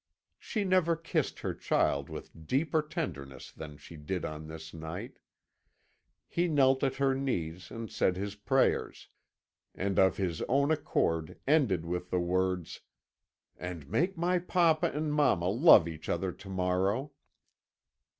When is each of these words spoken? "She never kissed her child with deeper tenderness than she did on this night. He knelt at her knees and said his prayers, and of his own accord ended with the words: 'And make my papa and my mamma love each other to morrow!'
"She 0.39 0.63
never 0.63 0.95
kissed 0.95 1.41
her 1.41 1.53
child 1.53 2.09
with 2.09 2.47
deeper 2.47 2.81
tenderness 2.81 3.51
than 3.51 3.77
she 3.77 3.97
did 3.97 4.25
on 4.25 4.47
this 4.47 4.73
night. 4.73 5.19
He 6.27 6.47
knelt 6.47 6.83
at 6.83 6.95
her 6.95 7.13
knees 7.13 7.69
and 7.69 7.87
said 7.91 8.15
his 8.15 8.33
prayers, 8.33 9.09
and 9.75 9.99
of 9.99 10.17
his 10.17 10.41
own 10.49 10.71
accord 10.71 11.37
ended 11.47 11.85
with 11.85 12.09
the 12.09 12.19
words: 12.19 12.81
'And 13.59 13.87
make 13.91 14.17
my 14.17 14.39
papa 14.39 14.87
and 14.91 15.13
my 15.13 15.35
mamma 15.35 15.49
love 15.49 15.87
each 15.87 16.09
other 16.09 16.31
to 16.31 16.49
morrow!' 16.49 17.11